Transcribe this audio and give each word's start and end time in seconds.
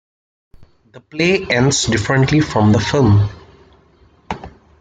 The 0.93 0.99
play 0.99 1.45
ends 1.45 1.85
differently 1.85 2.39
from 2.41 2.71
the 2.71 2.79
film. 2.79 3.29